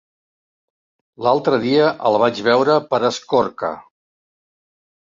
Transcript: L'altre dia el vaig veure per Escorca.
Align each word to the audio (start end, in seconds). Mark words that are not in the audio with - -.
L'altre 1.27 1.59
dia 1.65 1.91
el 2.11 2.19
vaig 2.25 2.43
veure 2.51 2.79
per 2.89 3.03
Escorca. 3.15 3.73